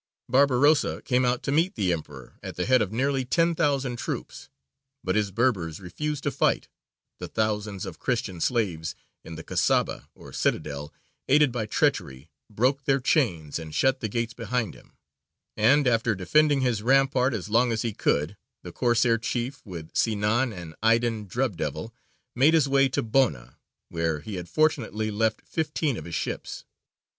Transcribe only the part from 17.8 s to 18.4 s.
he could,